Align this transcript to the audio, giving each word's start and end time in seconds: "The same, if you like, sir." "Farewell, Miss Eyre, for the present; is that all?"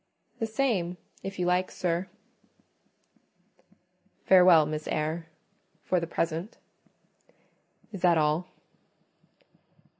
"The 0.39 0.47
same, 0.47 0.97
if 1.21 1.37
you 1.37 1.45
like, 1.45 1.69
sir." 1.69 2.09
"Farewell, 4.25 4.65
Miss 4.65 4.87
Eyre, 4.87 5.27
for 5.83 5.99
the 5.99 6.07
present; 6.07 6.57
is 7.91 8.01
that 8.01 8.17
all?" 8.17 8.47